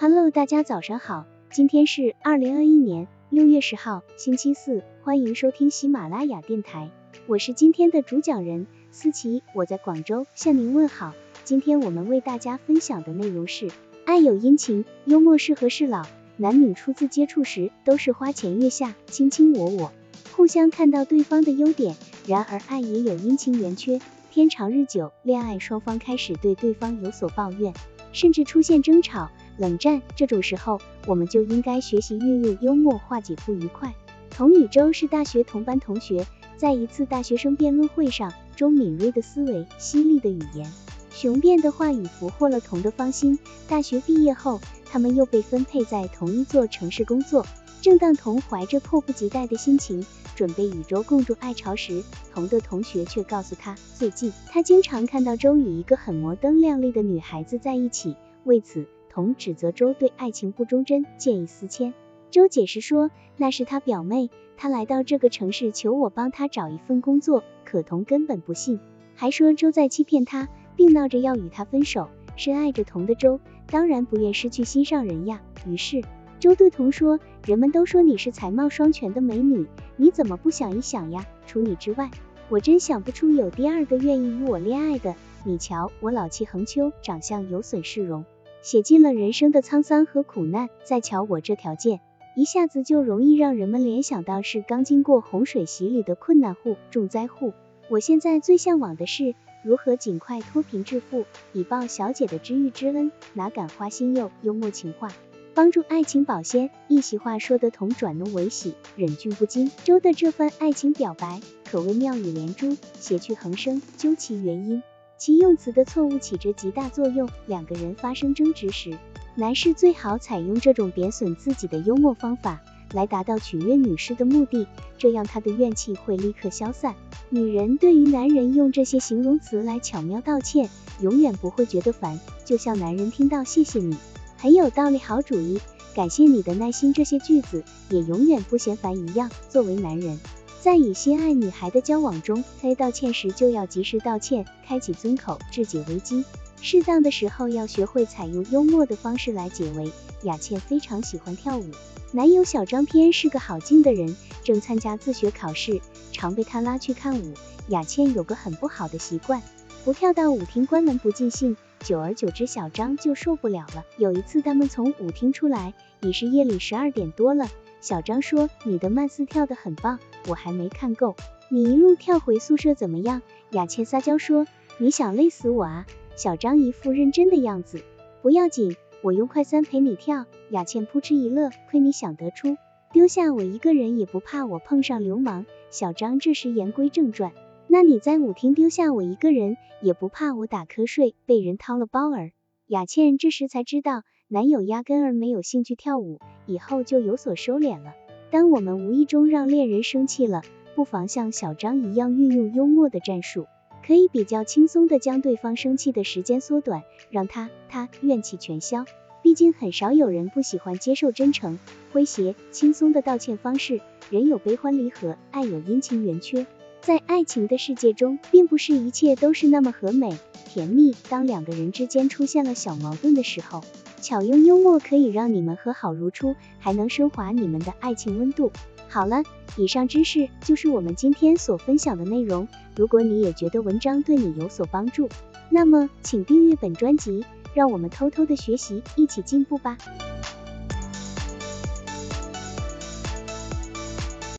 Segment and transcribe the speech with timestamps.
[0.00, 6.88] Hello，大家早上好，今天是二零二一年六月十号，星期四，欢迎收听喜马拉雅电台，
[7.26, 11.14] 我是今天的主讲人思琪，我在广州向您问好。
[11.42, 13.72] 今天我们为大家分享的内容是，
[14.04, 16.06] 爱有阴晴，幽默是和事佬，
[16.36, 19.92] 男女初次接触时都是花前月下，卿卿我我，
[20.30, 23.98] 互相看到对方的优点，然而爱也有阴晴圆缺，
[24.30, 27.74] 天长日久，恋爱双方开始对对方有所抱怨，
[28.12, 29.28] 甚至出现争吵。
[29.58, 33.94] 冷战这种时候，我们就应该学习运用幽默化解不愉快。
[34.30, 36.26] 童宇周是大学同班同学，
[36.56, 40.72] 在一次大学生辩论会上，周敏锐的思维、犀利的语言、
[41.10, 43.38] 雄辩的话语俘获了童的芳心。
[43.68, 47.44] 大学毕业后，他们又被分配在同一座城市工作。
[47.80, 50.04] 正当童怀着迫不及待的心情，
[50.34, 52.02] 准备与周共筑爱巢时，
[52.32, 58.16] 童的同学却告诉他，最近他经常看到周与一个很摩登靓丽的女孩子在一起。
[58.44, 61.94] 为此，童指责周对爱情不忠贞，见异思迁。
[62.30, 68.80] 周解释说，那是他表妹，她来到这个城市求我帮她找一份工作，可童根本不信，
[69.14, 72.08] 还说周在欺骗他，并闹着要与他分手。
[72.36, 75.40] 深爱着童的周，当然不愿失去心上人呀。
[75.66, 76.02] 于是，
[76.38, 79.66] 周对童说，人们都说你是才貌双全的美女，
[79.96, 81.26] 你怎么不想一想呀？
[81.46, 82.10] 除你之外，
[82.48, 85.14] 我真想不出有第二个愿意与我恋爱的。
[85.44, 88.24] 你瞧，我老气横秋，长相有损市容。
[88.68, 92.00] 写尽了人生的沧桑和苦难，再瞧我这条件，
[92.36, 97.54] 一下子就容易让人们联想到是刚经过洪水洗礼的困难户、重灾户。
[97.88, 105.08] 我现在最向往的是如何尽快脱贫致富，以报小姐的知遇之恩，哪敢花心又幽默情话，
[105.54, 106.68] 帮助爱情保鲜。
[106.88, 109.72] 一席话说得同转怒为喜，忍俊不禁。
[109.84, 113.80] 周的这番爱情表白可谓妙语连珠，谐趣横生。
[113.96, 114.82] 究其原因。
[115.18, 117.28] 其用词的错误起着极大作用。
[117.46, 118.96] 两个人发生争执时，
[119.34, 122.60] 男士最好采用这种贬损自己的幽默方法，
[122.94, 124.66] 来达到取悦女士的目的，
[124.96, 126.94] 这样他的怨气会立刻消散。
[127.30, 130.70] 女人对于男人用这些形容词来巧妙道歉，
[131.00, 132.18] 永远不会觉得烦。
[132.44, 133.96] 就像男人听到“谢谢你”，
[134.38, 135.60] 很有道理，好主意，
[135.94, 139.30] 感谢你的耐心这些句子，也永远不嫌烦一样。
[139.48, 140.18] 作为男人。
[140.60, 146.24] 在与心爱女孩的交往中，该道歉时就要及时道歉，开启尊口，制解危机。
[146.60, 149.90] 适当的时候要学会采用幽默的方式来解围。
[150.24, 151.70] 雅倩非常喜欢跳舞，
[152.10, 155.80] 男友小张偏是个好静的人，正参加自学考试，
[156.10, 157.34] 常被他拉去看舞。
[157.68, 159.40] 雅倩有个很不好的习惯，
[159.84, 163.84] 不跳到舞厅关门不尽兴，久而久之，小张就受不了了。
[163.96, 167.48] 有一次他们从舞厅出来，已是夜里十二点多了。
[167.80, 171.14] 小张说：“你的慢四跳得很棒，我还没看够。
[171.50, 173.22] 你一路跳回宿舍怎么样？”
[173.52, 174.46] 雅倩撒娇说
[174.78, 177.82] ：“你想累死我啊？”小张一副认真的样子
[178.20, 182.56] ：“不要紧，我用快三陪你跳。”雅倩扑哧一乐：“亏你想得出，
[182.92, 187.32] 丢下我一个人也不怕我碰上流氓。”小张这时言归正传
[187.68, 192.32] ：“那你在舞厅丢下我一个人，也不怕我打瞌睡被人掏了包儿？”
[192.66, 194.02] 雅倩这时才知道。
[194.30, 197.94] 男友压根儿没有兴趣跳舞，以后就有所收敛了。
[198.30, 200.42] 当我们无意中让恋人生气了，
[200.74, 203.46] 不妨像小张一样运用幽默的战术，
[203.86, 208.84] 可以比较轻松的将对方生气的时间缩短，让他他怨气全消。
[209.22, 211.58] 毕竟很少有人不喜欢接受真诚、
[211.94, 213.80] 诙谐、轻松的道歉方式。
[214.10, 216.46] 人有悲欢离合，爱有阴晴圆缺，
[216.80, 220.16] 在爱情的世界中，并不是一切都是那么和美
[220.46, 220.94] 甜蜜。
[221.08, 223.62] 当两个人之间出现了小矛盾的时候，
[224.00, 228.50] 巧用幽默可以让你们和好如初，还能升华你们的爱情温度。
[228.88, 229.22] 好了，
[229.56, 232.48] 以上知识就是我们今天所分享的内容。
[232.74, 235.08] 如果你也觉得文章对你有所帮助，
[235.50, 237.22] 那么请订阅本专辑，
[237.52, 239.76] 让我们偷偷的学习，一起进步吧。